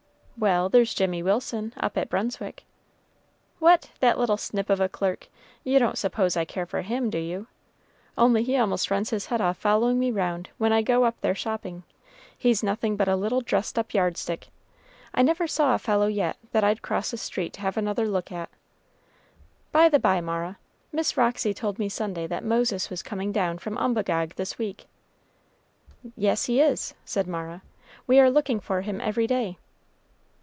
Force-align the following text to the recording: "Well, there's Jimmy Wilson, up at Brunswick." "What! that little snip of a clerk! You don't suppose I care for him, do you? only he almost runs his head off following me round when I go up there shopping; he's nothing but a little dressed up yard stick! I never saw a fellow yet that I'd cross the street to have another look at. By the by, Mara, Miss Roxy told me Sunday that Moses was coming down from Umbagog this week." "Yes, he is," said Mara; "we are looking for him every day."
"Well, 0.39 0.69
there's 0.69 0.95
Jimmy 0.95 1.21
Wilson, 1.21 1.71
up 1.77 1.95
at 1.99 2.09
Brunswick." 2.09 2.65
"What! 3.59 3.91
that 3.99 4.17
little 4.17 4.37
snip 4.37 4.71
of 4.71 4.81
a 4.81 4.89
clerk! 4.89 5.27
You 5.63 5.77
don't 5.77 5.99
suppose 5.99 6.35
I 6.35 6.45
care 6.45 6.65
for 6.65 6.81
him, 6.81 7.11
do 7.11 7.19
you? 7.19 7.45
only 8.17 8.41
he 8.41 8.57
almost 8.57 8.89
runs 8.89 9.11
his 9.11 9.27
head 9.27 9.39
off 9.39 9.55
following 9.57 9.99
me 9.99 10.09
round 10.09 10.49
when 10.57 10.73
I 10.73 10.81
go 10.81 11.03
up 11.03 11.21
there 11.21 11.35
shopping; 11.35 11.83
he's 12.35 12.63
nothing 12.63 12.95
but 12.97 13.07
a 13.07 13.15
little 13.15 13.41
dressed 13.41 13.77
up 13.77 13.93
yard 13.93 14.17
stick! 14.17 14.47
I 15.13 15.21
never 15.21 15.45
saw 15.45 15.75
a 15.75 15.77
fellow 15.77 16.07
yet 16.07 16.37
that 16.53 16.63
I'd 16.63 16.81
cross 16.81 17.11
the 17.11 17.17
street 17.17 17.53
to 17.53 17.61
have 17.61 17.77
another 17.77 18.07
look 18.07 18.31
at. 18.31 18.49
By 19.71 19.89
the 19.89 19.99
by, 19.99 20.21
Mara, 20.21 20.57
Miss 20.91 21.15
Roxy 21.17 21.53
told 21.53 21.77
me 21.77 21.87
Sunday 21.87 22.25
that 22.25 22.43
Moses 22.43 22.89
was 22.89 23.03
coming 23.03 23.31
down 23.31 23.59
from 23.59 23.77
Umbagog 23.77 24.33
this 24.37 24.57
week." 24.57 24.87
"Yes, 26.15 26.45
he 26.45 26.59
is," 26.59 26.95
said 27.05 27.27
Mara; 27.27 27.61
"we 28.07 28.19
are 28.19 28.31
looking 28.31 28.59
for 28.59 28.81
him 28.81 28.99
every 28.99 29.27
day." 29.27 29.59